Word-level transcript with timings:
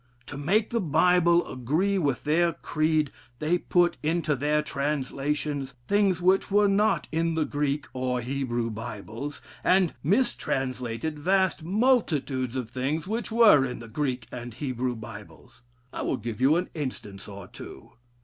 To 0.25 0.35
make 0.35 0.71
the 0.71 0.81
Bible 0.81 1.47
agree 1.47 1.99
with 1.99 2.23
their 2.23 2.53
creed, 2.53 3.11
they 3.37 3.59
put 3.59 3.97
into 4.01 4.35
their 4.35 4.63
translation 4.63 5.67
things 5.87 6.19
which 6.19 6.49
were 6.49 6.67
not 6.67 7.07
in 7.11 7.35
the 7.35 7.45
Greek 7.45 7.85
or 7.93 8.19
Hebrew 8.19 8.71
Bibles, 8.71 9.41
and 9.63 9.93
mistranslated 10.03 11.19
vast 11.19 11.61
multitudes 11.61 12.55
of 12.55 12.71
things 12.71 13.05
which 13.05 13.31
were 13.31 13.63
in 13.63 13.77
the 13.77 13.87
Greek 13.87 14.25
and 14.31 14.55
Hebrew 14.55 14.95
Bibles. 14.95 15.61
I 15.93 16.01
will 16.01 16.17
give 16.17 16.41
you 16.41 16.55
an 16.55 16.71
instance 16.73 17.27
or 17.27 17.45
two. 17.47 17.91